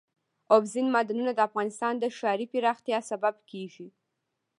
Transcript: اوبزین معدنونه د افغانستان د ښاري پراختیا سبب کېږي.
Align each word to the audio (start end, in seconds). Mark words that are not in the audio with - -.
اوبزین 0.55 0.87
معدنونه 0.93 1.31
د 1.35 1.39
افغانستان 1.49 1.93
د 1.99 2.03
ښاري 2.17 2.45
پراختیا 2.53 2.99
سبب 3.09 3.35
کېږي. 3.49 3.87